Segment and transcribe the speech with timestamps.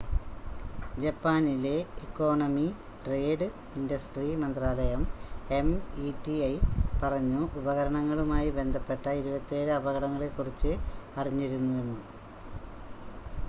[0.97, 2.65] ജപ്പാനിലെ economy
[3.03, 3.47] trade
[3.75, 5.03] industry മന്ത്രാലയം
[5.51, 6.51] METI
[7.01, 10.73] പറഞ്ഞു ഉപകരണങ്ങളുമായി ബന്ധപ്പെട്ട 27 അപകടങ്ങളെക്കുറിച്ച്
[11.17, 12.01] അറിഞ്ഞിരുന്നുവെന്ന്